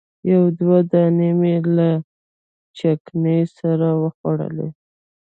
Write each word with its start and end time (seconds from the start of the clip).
یو 0.31 0.43
دوه 0.59 0.77
دانې 0.91 1.31
مې 1.39 1.55
له 1.75 1.89
چکني 2.77 3.39
سره 3.57 3.87
وخوړلې. 4.01 4.69